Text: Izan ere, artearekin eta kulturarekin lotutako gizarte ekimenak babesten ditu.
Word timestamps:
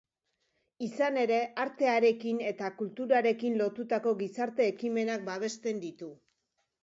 Izan 0.85 1.19
ere, 1.23 1.35
artearekin 1.65 2.39
eta 2.53 2.71
kulturarekin 2.79 3.59
lotutako 3.61 4.13
gizarte 4.23 4.67
ekimenak 4.71 5.27
babesten 5.29 5.83
ditu. 5.85 6.09